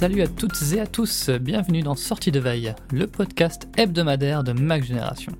[0.00, 4.52] Salut à toutes et à tous, bienvenue dans Sortie de veille, le podcast hebdomadaire de
[4.52, 5.30] Mac Génération.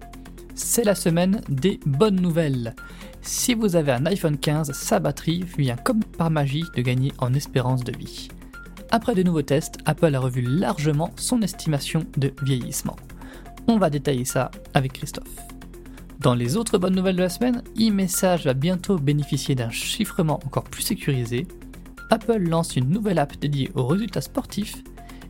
[0.55, 2.75] C'est la semaine des bonnes nouvelles.
[3.23, 7.33] Si vous avez un iPhone 15, sa batterie vient comme par magie de gagner en
[7.33, 8.29] espérance de vie.
[8.91, 12.97] Après de nouveaux tests, Apple a revu largement son estimation de vieillissement.
[13.67, 15.39] On va détailler ça avec Christophe.
[16.19, 20.65] Dans les autres bonnes nouvelles de la semaine, e-message va bientôt bénéficier d'un chiffrement encore
[20.65, 21.47] plus sécurisé.
[22.13, 24.83] Apple lance une nouvelle app dédiée aux résultats sportifs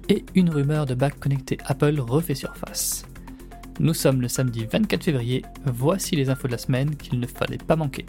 [0.08, 3.04] et une rumeur de bac connecté Apple refait surface.
[3.78, 7.58] Nous sommes le samedi 24 février, voici les infos de la semaine qu'il ne fallait
[7.58, 8.06] pas manquer.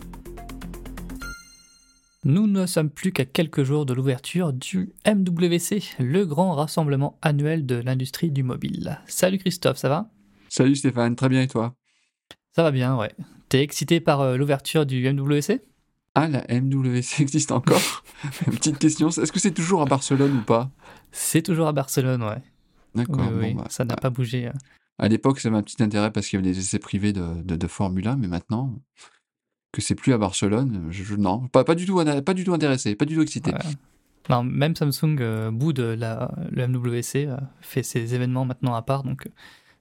[2.23, 7.65] Nous ne sommes plus qu'à quelques jours de l'ouverture du MWC, le grand rassemblement annuel
[7.65, 8.99] de l'industrie du mobile.
[9.05, 10.09] Salut Christophe, ça va?
[10.47, 11.75] Salut Stéphane, très bien et toi?
[12.55, 13.11] Ça va bien, ouais.
[13.49, 15.61] T'es excité par euh, l'ouverture du MWC
[16.15, 18.03] Ah, la MWC existe encore
[18.47, 20.69] Une petite question, est-ce que c'est toujours à Barcelone ou pas?
[21.11, 22.41] C'est toujours à Barcelone, ouais.
[22.95, 24.47] D'accord, oui, bah, ça n'a pas bougé.
[24.47, 24.51] Euh.
[24.99, 27.67] À l'époque, ça un petit intérêt parce qu'il y avait des essais privés de, de,
[27.67, 28.77] Formule 1, mais maintenant
[29.71, 32.95] que c'est plus à Barcelone, je, non, pas, pas, du tout, pas du tout intéressé,
[32.95, 33.53] pas du tout excité.
[34.29, 37.29] Non, même Samsung euh, bout de la, le MWC
[37.61, 39.29] fait ses événements maintenant à part, donc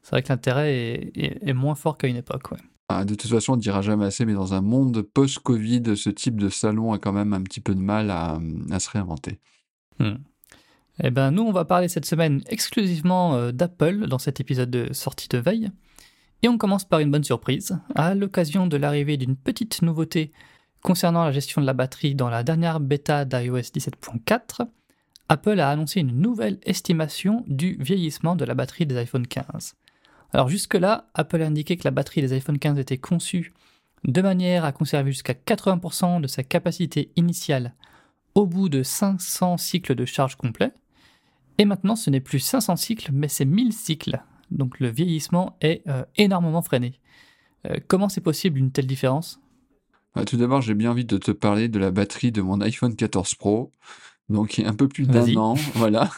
[0.03, 2.53] c'est vrai que l'intérêt est, moins fort qu'à une époque.
[2.53, 2.59] Ouais.
[2.93, 6.11] Ah, de toute façon, on ne dira jamais assez, mais dans un monde post-Covid, ce
[6.11, 8.41] type de salon a quand même un petit peu de mal à,
[8.81, 9.39] se réinventer.
[10.01, 10.17] Hmm.
[11.03, 14.93] Eh ben, nous, on va parler cette semaine exclusivement euh, d'Apple dans cet épisode de
[14.93, 15.71] sortie de veille.
[16.43, 17.79] Et on commence par une bonne surprise.
[17.95, 20.33] À l'occasion de l'arrivée d'une petite nouveauté
[20.83, 24.67] concernant la gestion de la batterie dans la dernière bêta d'iOS 17.4,
[25.29, 29.77] Apple a annoncé une nouvelle estimation du vieillissement de la batterie des iPhone 15.
[30.33, 33.53] Alors jusque-là, Apple a indiqué que la batterie des iPhone 15 était conçue
[34.05, 37.75] de manière à conserver jusqu'à 80% de sa capacité initiale
[38.35, 40.73] au bout de 500 cycles de charge complet.
[41.59, 44.23] Et maintenant, ce n'est plus 500 cycles, mais c'est 1000 cycles.
[44.51, 46.99] Donc le vieillissement est euh, énormément freiné.
[47.67, 49.41] Euh, comment c'est possible une telle différence?
[50.15, 52.97] Bah, Tout d'abord, j'ai bien envie de te parler de la batterie de mon iPhone
[52.97, 53.71] 14 Pro,
[54.29, 56.11] donc il y a un peu plus d'un an, voilà.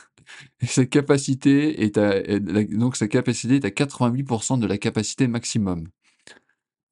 [0.91, 5.89] Capacité est à, donc sa capacité est à 88% de la capacité maximum.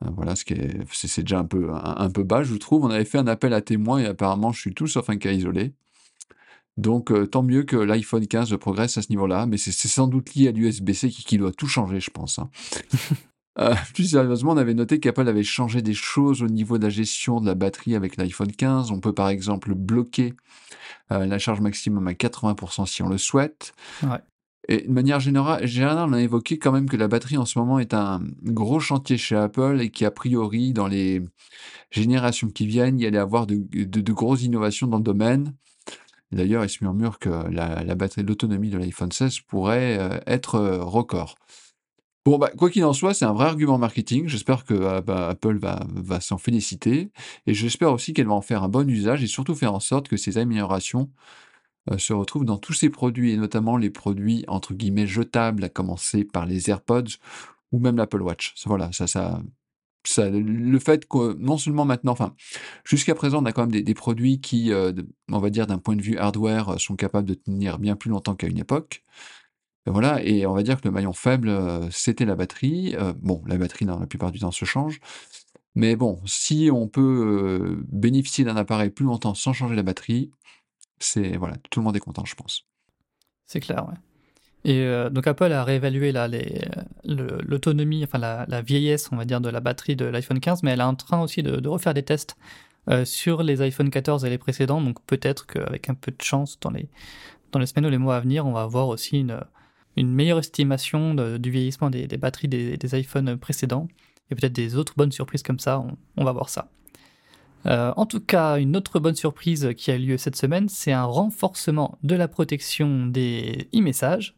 [0.04, 0.44] Euh, voilà, ce
[0.92, 2.84] c'est, déjà un peu, un, peu bas, je trouve.
[2.84, 5.32] On avait fait un appel à témoins et apparemment, je suis tout sauf un cas
[5.32, 5.72] isolé.
[6.76, 10.34] Donc, euh, tant mieux que l'iPhone 15 progresse à ce niveau-là, mais c'est, sans doute
[10.34, 12.38] lié à l'USB-C qui, doit tout changer, je pense.
[12.38, 12.50] Hein.
[13.60, 16.90] Euh, plus sérieusement, on avait noté qu'Apple avait changé des choses au niveau de la
[16.90, 18.90] gestion de la batterie avec l'iPhone 15.
[18.90, 20.34] On peut par exemple bloquer
[21.12, 23.72] euh, la charge maximum à 80% si on le souhaite.
[24.68, 25.64] Et de manière générale,
[26.08, 29.18] on a évoqué quand même que la batterie en ce moment est un gros chantier
[29.18, 31.22] chez Apple et qu'a priori, dans les
[31.90, 35.54] générations qui viennent, il y allait avoir de, grosses innovations dans le domaine.
[36.30, 40.60] D'ailleurs, il se murmure que la, la batterie, l'autonomie de l'iPhone 16 pourrait euh, être
[40.60, 41.34] record.
[42.30, 44.28] Bon, bah, quoi qu'il en soit, c'est un vrai argument marketing.
[44.28, 47.10] J'espère que ah, bah, Apple va, s'en féliciter.
[47.48, 50.06] Et j'espère aussi qu'elle va en faire un bon usage et surtout faire en sorte
[50.06, 51.10] que ces améliorations
[51.90, 55.68] euh, se retrouvent dans tous ses produits, et notamment les produits entre guillemets jetables, à
[55.68, 57.16] commencer par les AirPods
[57.72, 58.54] ou même l'Apple Watch.
[58.64, 59.42] Voilà, ça, ça,
[60.04, 62.36] ça, le fait que non seulement maintenant, enfin,
[62.84, 64.92] jusqu'à présent, on a quand même des, produits qui, euh,
[65.32, 68.36] on va dire d'un point de vue hardware, sont capables de tenir bien plus longtemps
[68.36, 69.02] qu'à une époque.
[69.86, 72.94] Voilà, et on va dire que le maillon faible, euh, c'était la batterie.
[72.96, 75.00] Euh, bon, la batterie, dans la plupart du temps, se change.
[75.74, 80.30] Mais bon, si on peut euh, bénéficier d'un appareil plus longtemps sans changer la batterie,
[80.98, 82.66] c'est voilà, tout le monde est content, je pense.
[83.46, 83.94] C'est clair, ouais.
[84.62, 86.12] Et donc Apple a réévalué
[87.02, 90.80] l'autonomie, enfin la, vieillesse, on va dire, de la batterie de l'iPhone 15, mais elle
[90.80, 92.36] est en train aussi de, de refaire des tests
[93.04, 94.82] sur les iPhone 14 et les précédents.
[94.82, 96.90] Donc peut-être qu'avec un peu de chance, dans les,
[97.52, 99.40] dans les semaines ou les mois à venir, on va avoir aussi une,
[100.00, 103.88] une meilleure estimation du vieillissement des, batteries des, iPhones précédents
[104.30, 105.84] et peut-être des autres bonnes surprises comme ça,
[106.16, 106.70] on, va voir ça.
[107.66, 111.04] Euh, en tout cas, une autre bonne surprise qui a lieu cette semaine, c'est un
[111.04, 114.36] renforcement de la protection des e-messages.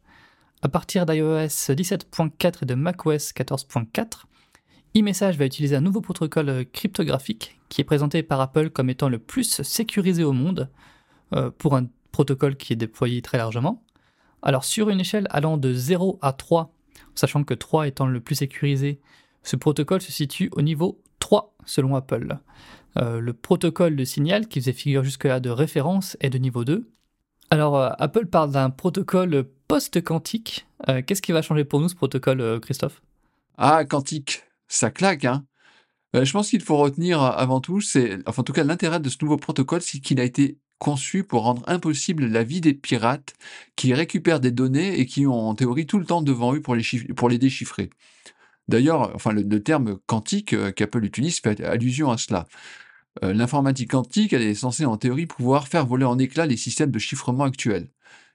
[0.62, 4.25] À partir d'iOS 17.4 et de macOS 14.4,
[4.96, 9.19] e-message va utiliser un nouveau protocole cryptographique qui est présenté par Apple comme étant le
[9.19, 10.70] plus sécurisé au monde
[11.34, 13.82] euh, pour un protocole qui est déployé très largement.
[14.42, 16.74] Alors sur une échelle allant de 0 à 3,
[17.14, 19.00] sachant que 3 étant le plus sécurisé,
[19.42, 22.38] ce protocole se situe au niveau 3 selon Apple.
[22.98, 26.90] Euh, le protocole de signal qui faisait figure jusque-là de référence est de niveau 2.
[27.50, 30.66] Alors euh, Apple parle d'un protocole post-quantique.
[30.88, 33.00] Euh, qu'est-ce qui va changer pour nous ce protocole, Christophe?
[33.56, 35.44] Ah, quantique, ça claque, hein
[36.14, 39.16] je pense qu'il faut retenir avant tout, c'est, enfin en tout cas l'intérêt de ce
[39.22, 43.34] nouveau protocole, c'est qu'il a été conçus pour rendre impossible la vie des pirates
[43.76, 46.75] qui récupèrent des données et qui ont en théorie tout le temps devant eux pour
[46.75, 47.88] les, déchiffrer.
[48.67, 52.49] D'ailleurs, le, terme quantique euh, qu'Apple utilise fait allusion à cela.
[53.23, 56.90] Euh, l'informatique quantique, elle est censée en théorie pouvoir faire voler en éclats les systèmes
[56.90, 57.88] de chiffrement actuels.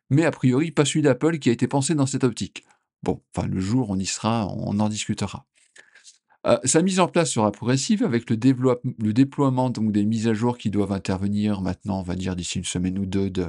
[0.09, 2.63] Mais a priori, pas celui d'Apple qui a été pensé dans cette optique.
[3.03, 5.45] Bon, enfin, le jour, on y sera, on en discutera.
[6.45, 10.69] Euh, sa mise en place sera progressive avec le, déploiement des mises à jour qui
[10.69, 13.47] doivent intervenir maintenant, on va dire d'ici une semaine ou deux, de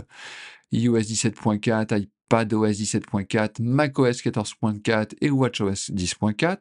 [0.72, 6.56] iOS 17.4, iPadOS 17.4, macOS 14.4 et WatchOS 10.4,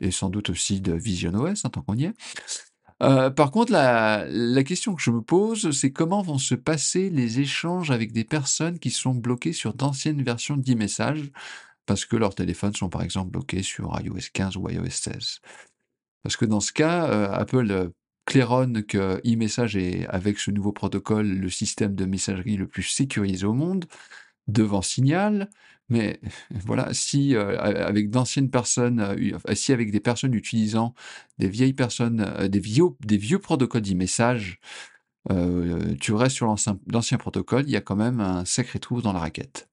[0.00, 2.14] et sans doute aussi de VisionOS, hein, tant qu'on y est.
[3.02, 7.40] Euh, par contre, la, question que je me pose, c'est comment vont se passer les
[7.40, 11.30] échanges avec des personnes qui sont bloquées sur d'anciennes versions d'e-message
[11.86, 15.40] parce que leurs téléphones sont par exemple bloqués sur iOS 15 ou iOS 16.
[16.22, 17.88] Parce que dans ce cas, euh, Apple euh,
[18.24, 23.46] claironne que e-message est, avec ce nouveau protocole, le système de messagerie le plus sécurisé
[23.46, 23.86] au monde,
[24.48, 25.48] devant Signal.
[25.88, 29.16] Mais voilà, si euh, avec d'anciennes personnes,
[29.54, 30.94] si avec des personnes utilisant
[31.38, 34.58] des vieilles personnes, des vieux, des vieux protocoles d'e-message,
[36.00, 39.20] tu restes sur l'ancien protocole, il y a quand même un sacré trou dans la
[39.20, 39.68] raquette.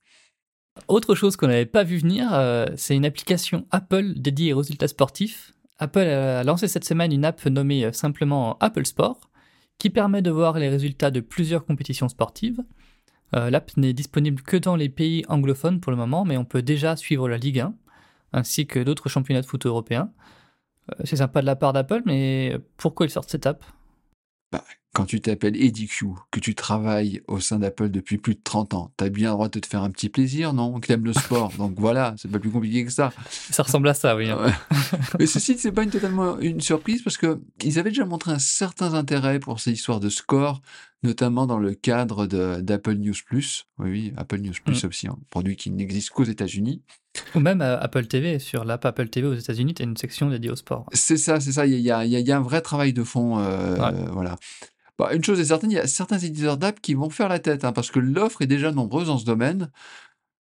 [0.87, 4.87] Autre chose qu'on n'avait pas vu venir, euh, c'est une application Apple dédiée aux résultats
[4.87, 5.53] sportifs.
[5.77, 9.29] Apple a lancé cette semaine une app nommée euh, simplement Apple Sport,
[9.77, 12.61] qui permet de voir les résultats de plusieurs compétitions sportives.
[13.35, 16.61] Euh, l'app n'est disponible que dans les pays anglophones pour le moment, mais on peut
[16.61, 17.73] déjà suivre la Ligue 1,
[18.33, 20.11] ainsi que d'autres championnats de foot européens.
[21.05, 23.63] c'est sympa de la part d'Apple, mais pourquoi ils sortent cette app?
[24.51, 24.63] Bah,
[24.93, 28.75] quand tu t'appelles Eddie Q, que tu travailles au sein d'Apple depuis plus de 30
[28.75, 30.79] ans, t'as bien le droit de te faire un petit plaisir, non?
[30.79, 33.11] Tu aimes le sport, donc voilà, c'est pas plus compliqué que ça.
[33.29, 34.29] Ça ressemble à ça, oui.
[34.29, 34.53] Hein.
[35.19, 38.39] Mais ceci, c'est pas une, totalement une surprise parce que ils avaient déjà montré un
[38.39, 40.61] certain intérêt pour ces histoires de score,
[41.01, 43.65] notamment dans le cadre d'Apple News Plus.
[43.79, 44.87] Oui, oui, Apple News Plus mm.
[44.87, 46.83] aussi, un produit qui n'existe qu'aux États-Unis.
[47.35, 50.29] Ou même euh, Apple TV, sur l'app Apple TV aux États-Unis, tu as une section
[50.29, 50.85] dédiée au sport.
[50.93, 51.65] C'est ça, c'est ça.
[51.65, 53.39] Il y a, y a, un vrai travail de fond.
[53.39, 53.75] Euh,
[54.11, 54.35] voilà.
[54.99, 57.39] Bah, une chose est certaine, il y a certains éditeurs d'app qui vont faire la
[57.39, 59.71] tête, hein, parce que l'offre est déjà nombreuse dans ce domaine.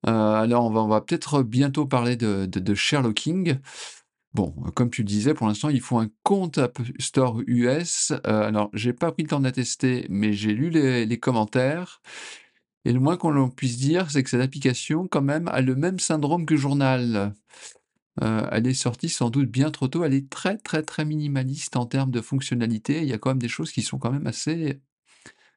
[0.08, 3.60] Euh, alors, on va, va peut-être bientôt parler de, de, Sherlocking.
[4.34, 8.12] Bon, comme tu le disais, pour l'instant, il faut un compte App Store US.
[8.28, 12.02] Euh, alors, j'ai pas pris le temps d'attester, mais j'ai lu les, commentaires.
[12.86, 16.00] Et le moins qu'on puisse dire, c'est que cette application, quand même, a le même
[16.00, 17.34] syndrome que Journal.
[18.22, 20.04] Euh, elle est sortie sans doute bien trop tôt.
[20.04, 23.02] Elle est très, très, très minimaliste en termes de fonctionnalité.
[23.02, 24.82] Il y a quand même des choses qui sont quand même assez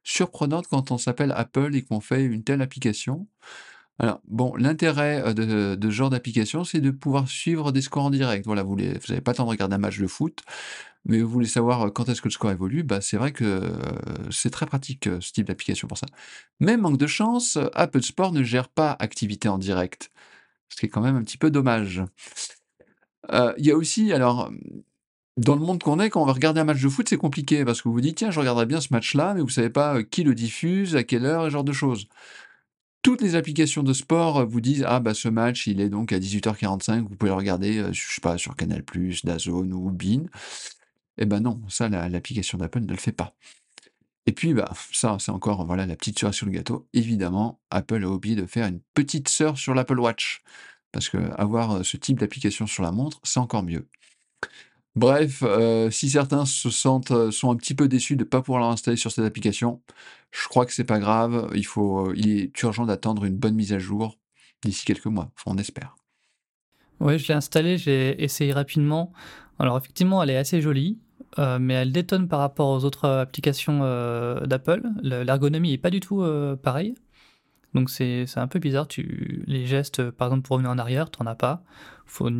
[0.04, 3.28] surprenantes quand on s'appelle Apple et qu'on fait une telle application.
[3.98, 8.10] Alors, bon, l'intérêt euh, de, ce genre d'application, c'est de pouvoir suivre des scores en
[8.10, 8.46] direct.
[8.46, 10.40] Voilà, vous n'avez pas le temps de regarder un match de foot,
[11.04, 13.62] mais vous voulez savoir euh, quand est-ce que le score évolue, bah, c'est vrai que
[14.30, 16.06] c'est très pratique ce type d'application pour ça.
[16.60, 20.10] Mais manque de chance, Apple Sport ne gère pas activité en direct
[20.72, 22.02] ce qui est quand même un petit peu dommage.
[23.30, 24.50] Il y a aussi, alors,
[25.36, 27.64] dans le monde qu'on est, quand on va regarder un match de foot, c'est compliqué
[27.64, 29.70] parce que vous vous dites, tiens, je regarderais bien ce match-là, mais vous ne savez
[29.70, 32.08] pas qui le diffuse, à quelle heure, ce genre de choses.
[33.02, 36.18] Toutes les applications de sport vous disent, ah, bah, ce match, il est donc à
[36.18, 38.84] 18h45, vous pouvez le regarder, je sais pas, sur Canal+,
[39.24, 40.26] Dazone ou Bean.
[41.18, 43.34] Eh ben non, ça, l'application d'Apple ne le fait pas.
[44.26, 46.86] Et puis, bah, ça, c'est encore voilà, la petite cerise sur le gâteau.
[46.92, 50.42] Évidemment, Apple a oublié de faire une petite sœur sur l'Apple Watch.
[50.92, 53.88] Parce que avoir euh, ce type d'application sur la montre, c'est encore mieux.
[54.94, 58.42] Bref, euh, si certains se sentent, euh, sont un petit peu déçus de ne pas
[58.42, 59.80] pouvoir l'installer sur cette application,
[60.30, 61.50] je crois que c'est pas grave.
[61.54, 64.18] Il, faut, il est urgent d'attendre une bonne mise à jour
[64.62, 65.30] d'ici quelques mois.
[65.46, 65.96] on espère.
[67.00, 69.12] Oui, je l'ai installée, j'ai essayé rapidement.
[69.58, 70.98] Alors effectivement, elle est assez jolie.
[71.38, 74.82] Euh, mais elle détonne par rapport aux autres applications euh, d'Apple.
[75.02, 76.94] L'ergonomie n'est pas du tout euh, pareille.
[77.74, 78.86] Donc c'est un peu bizarre.
[78.86, 81.62] Tu, les gestes, par exemple, pour revenir en arrière, tu n'en as pas.
[82.06, 82.30] Il faut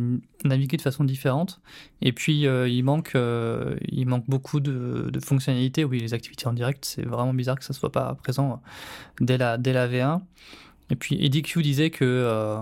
[0.45, 1.59] naviguer de façon différente.
[2.01, 5.85] Et puis, il, manque, il manque beaucoup de, fonctionnalités.
[5.85, 8.61] Oui, les activités en direct, c'est vraiment bizarre que ça ne soit pas présent
[9.19, 10.21] dès la, dès la V1.
[10.91, 12.59] Et puis, EDQ disait que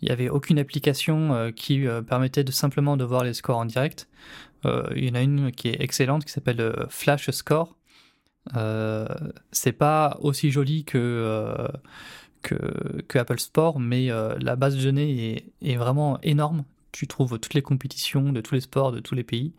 [0.00, 4.06] il n'y avait aucune application qui permettait de simplement de voir les scores en direct.
[4.64, 7.76] Euh, il y en a une qui est excellente qui s'appelle euh, Flash Score.
[8.56, 9.06] Euh,
[9.52, 11.68] c'est pas aussi joli que,
[12.42, 16.64] que, que, Apple Sport, mais la base de données est, est, vraiment énorme.
[16.90, 19.54] Tu trouves toutes les compétitions de tous les sports de tous les pays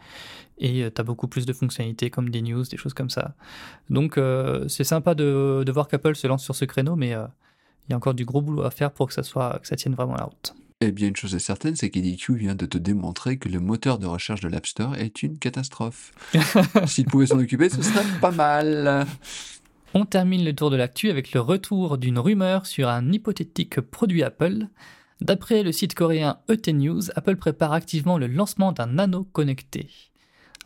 [0.58, 3.36] et tu as beaucoup plus de fonctionnalités comme des news, des choses comme ça.
[3.90, 4.20] Donc
[4.68, 7.08] c'est sympa de, de voir qu'Apple se lance sur ce créneau, mais
[7.88, 9.78] il y a encore du gros boulot à faire pour que ça, soit, que ça
[9.78, 10.54] tienne vraiment la route.
[10.82, 14.00] Eh bien, une chose est certaine, c'est qu'EDQ vient de te démontrer que le moteur
[14.00, 16.12] de recherche de l'App Store est une catastrophe.
[16.86, 19.06] S'il pouvait s'en occuper, ce serait pas mal.
[19.94, 24.24] On termine le tour de l'actu avec le retour d'une rumeur sur un hypothétique produit
[24.24, 24.68] Apple.
[25.22, 29.88] D'après le site coréen ET News, Apple prépare activement le lancement d'un nano connecté.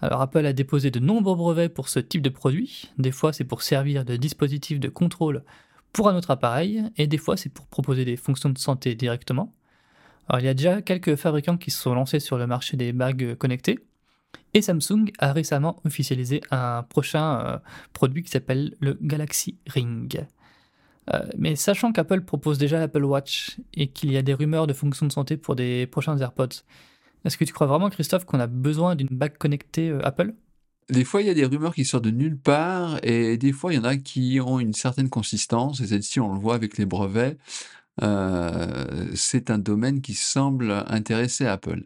[0.02, 2.90] Alors Apple a déposé de nombreux brevets pour ce type de produit.
[2.98, 5.44] Des fois c'est pour servir de dispositif de contrôle
[5.92, 9.54] pour un autre appareil, et des fois c'est pour proposer des fonctions de santé directement.
[10.28, 12.94] Alors il y a déjà quelques fabricants qui se sont lancés sur le marché des
[12.94, 13.80] bagues connectées.
[14.54, 17.58] Et Samsung a récemment officialisé un prochain euh,
[17.94, 20.26] produit qui s'appelle le Galaxy Ring.
[21.14, 24.74] Euh, mais sachant qu'Apple propose déjà l'Apple Watch et qu'il y a des rumeurs de
[24.74, 26.64] fonctions de santé pour des prochains AirPods,
[27.26, 30.34] est-ce que tu crois vraiment, Christophe, qu'on a besoin d'une bague connectée euh, Apple?
[30.90, 33.74] Des fois, il y a des rumeurs qui sortent de nulle part, et des fois,
[33.74, 36.78] il y en a qui ont une certaine consistance, et celle-ci, on le voit avec
[36.78, 37.38] les brevets.
[38.00, 41.86] C'est un domaine qui semble intéresser Apple.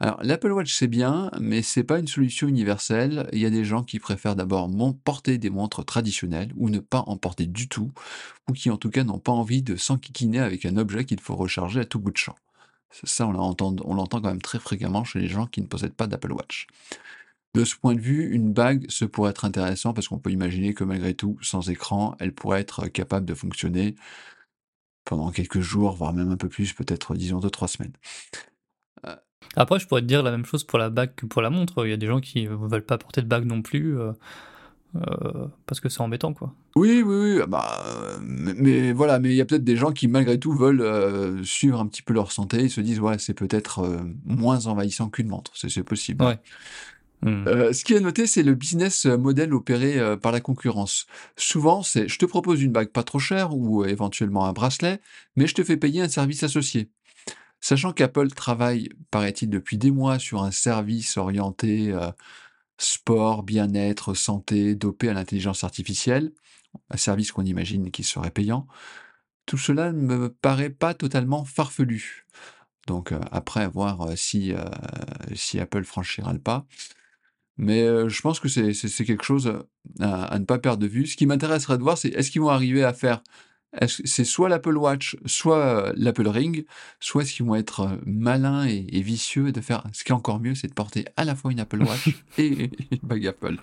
[0.00, 3.28] Alors, l'Apple Watch, c'est bien, mais c'est pas une solution universelle.
[3.32, 4.68] Il y a des gens qui préfèrent d'abord
[5.04, 7.92] porter des montres traditionnelles ou ne pas en porter du tout,
[8.48, 11.36] ou qui en tout cas n'ont pas envie de s'enquiquiner avec un objet qu'il faut
[11.36, 12.34] recharger à tout bout de champ.
[13.04, 13.74] Ça, on l'entend
[14.20, 16.66] quand même très fréquemment chez les gens qui ne possèdent pas d'Apple Watch.
[17.54, 20.74] De ce point de vue, une bague, ce pourrait être intéressant parce qu'on peut imaginer
[20.74, 23.94] que malgré tout, sans écran, elle pourrait être capable de fonctionner
[25.04, 27.92] pendant quelques jours, voire même un peu plus, peut-être disons deux, trois semaines.
[29.56, 31.86] Après, je pourrais te dire la même chose pour la bague que pour la montre.
[31.86, 33.98] Il y a des gens qui ne veulent pas porter de bague non plus.
[33.98, 34.12] Euh,
[34.96, 36.54] euh, parce que c'est embêtant quoi.
[36.76, 37.82] Oui, oui, oui, ah bah,
[38.22, 41.80] mais, voilà, mais il y a peut-être des gens qui malgré tout veulent euh, suivre
[41.80, 43.84] un petit peu leur santé, ils se disent ouais c'est peut-être
[44.24, 46.24] moins envahissant qu'une montre, c'est possible.
[46.24, 46.38] Ouais.
[47.22, 47.44] Hmm.
[47.46, 51.06] ce qui est noté, c'est le business model opéré par la concurrence.
[51.36, 55.00] Souvent, c'est je te propose une bague pas trop chère ou éventuellement un bracelet,
[55.36, 56.90] mais je te fais payer un service associé.
[57.64, 62.10] Sachant qu'Apple travaille, paraît-il, depuis des mois sur un service orienté euh,
[62.76, 66.34] sport, bien-être, santé, dopé à l'intelligence artificielle,
[66.90, 68.66] un service qu'on imagine qui serait payant,
[69.46, 72.26] tout cela ne me paraît pas totalement farfelu.
[72.86, 74.52] Donc euh, après, voir euh, si,
[75.34, 76.66] si Apple franchira le pas.
[77.56, 79.52] Mais je pense que c'est quelque chose
[80.00, 81.06] à, à, ne pas perdre de vue.
[81.06, 83.22] Ce qui m'intéresserait de voir, c'est est-ce qu'ils vont arriver à faire
[83.86, 86.64] c'est soit l'Apple Watch, soit l'Apple Ring,
[87.00, 89.84] soit est-ce qu'ils vont être euh, malins et, vicieux de faire.
[89.92, 92.08] Ce qui est encore mieux, c'est de porter à la fois une Apple Watch
[92.38, 93.56] et une bague Apple.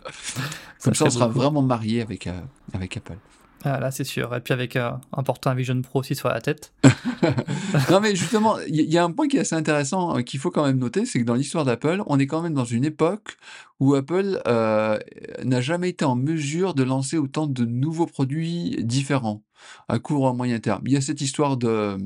[0.83, 2.39] Comme ça, on sera vraiment marié avec, euh,
[2.73, 3.17] avec Apple.
[3.63, 4.35] Ah là, c'est sûr.
[4.35, 6.73] Et puis avec euh, un portant Vision Pro aussi sur la tête.
[7.91, 10.65] non, mais justement, il y, a un point qui est assez intéressant qu'il faut quand
[10.65, 13.37] même noter, c'est que dans l'histoire d'Apple, on est quand même dans une époque
[13.79, 19.43] où Apple n'a jamais été en mesure de lancer autant de nouveaux produits différents
[19.87, 20.81] à court ou à moyen terme.
[20.85, 21.97] Il y a cette histoire de,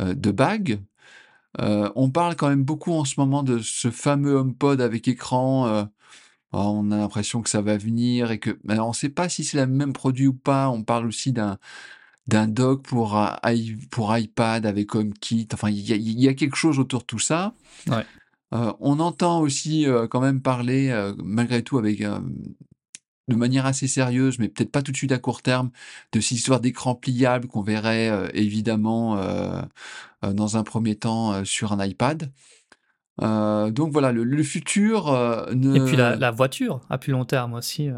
[0.00, 0.80] euh, de bague.
[1.60, 5.88] Euh, on parle quand même beaucoup en ce moment de ce fameux HomePod avec écran.
[6.54, 8.58] Euh, oh, on a l'impression que ça va venir et que.
[8.68, 10.68] on ne sait pas si c'est le même produit ou pas.
[10.70, 11.58] On parle aussi d'un
[12.26, 13.18] d'un dock pour,
[13.90, 15.48] pour iPad avec HomeKit.
[15.54, 17.54] Enfin, il y, a quelque chose autour de tout ça.
[18.52, 22.02] on entend aussi quand même parler, malgré tout, avec
[23.28, 25.70] de manière assez sérieuse, mais peut-être pas tout de suite à court terme,
[26.12, 29.62] de ces histoires d'écran pliable qu'on verrait euh, évidemment euh,
[30.24, 32.32] euh, dans un premier temps sur un iPad.
[33.20, 35.12] Donc voilà, le, futur.
[35.54, 35.76] Ne...
[35.76, 37.90] Et puis la, voiture à plus long terme aussi.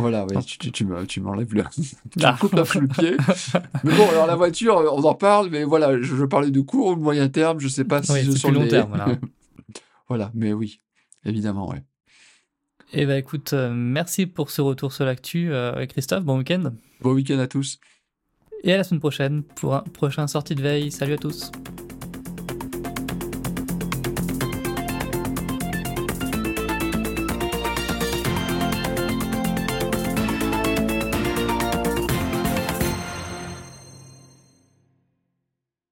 [0.00, 0.84] Voilà, oui, tu, tu,
[1.20, 1.62] m'enlèves le,
[2.10, 2.32] tu ah.
[2.32, 3.16] me coupes la le pied.
[3.84, 6.94] mais bon, alors la voiture, on en parle, mais voilà, je, parlais de court ou
[6.94, 8.90] de moyen terme, je sais pas si je suis plus long terme.
[8.90, 9.18] Voilà.
[10.08, 10.80] voilà, mais oui,
[11.24, 11.82] évidemment, ouais.
[12.92, 16.24] Eh bien, écoute, euh, merci pour ce retour sur l'actu, euh, Christophe.
[16.24, 16.72] Bon week-end.
[17.00, 17.78] Bon week-end à tous.
[18.64, 20.90] Et à la semaine prochaine pour un prochain sortie de veille.
[20.90, 21.52] Salut à tous.